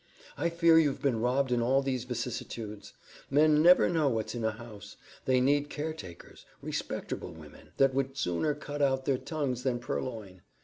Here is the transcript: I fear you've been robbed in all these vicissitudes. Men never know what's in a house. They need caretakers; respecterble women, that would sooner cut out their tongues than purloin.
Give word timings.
I 0.35 0.49
fear 0.49 0.79
you've 0.79 0.99
been 1.03 1.19
robbed 1.19 1.51
in 1.51 1.61
all 1.61 1.83
these 1.83 2.05
vicissitudes. 2.05 2.93
Men 3.29 3.61
never 3.61 3.87
know 3.87 4.09
what's 4.09 4.33
in 4.33 4.43
a 4.43 4.49
house. 4.49 4.97
They 5.25 5.39
need 5.39 5.69
caretakers; 5.69 6.43
respecterble 6.63 7.31
women, 7.35 7.69
that 7.77 7.93
would 7.93 8.17
sooner 8.17 8.55
cut 8.55 8.81
out 8.81 9.05
their 9.05 9.19
tongues 9.19 9.61
than 9.61 9.77
purloin. 9.77 10.41